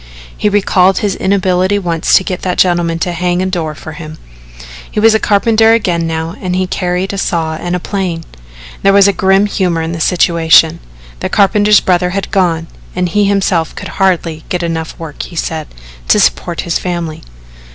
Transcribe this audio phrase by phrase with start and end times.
[0.35, 4.17] He recalled his inability once to get that gentleman to hang a door for him.
[4.89, 8.23] He was a carpenter again now and he carried a saw and a plane.
[8.81, 10.79] There was grim humour in the situation.
[11.19, 15.67] The carpenter's brother had gone and he himself could hardly get enough work, he said,
[16.07, 17.21] to support his family.